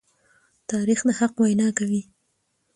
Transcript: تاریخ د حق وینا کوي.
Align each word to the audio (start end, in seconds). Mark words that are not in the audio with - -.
تاریخ 0.69 0.99
د 1.07 1.09
حق 1.19 1.33
وینا 1.43 1.67
کوي. 1.77 2.01